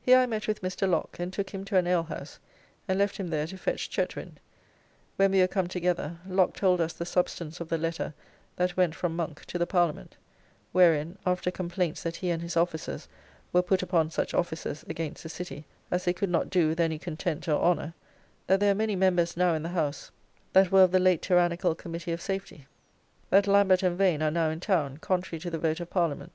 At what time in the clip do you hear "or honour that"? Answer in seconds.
17.46-18.58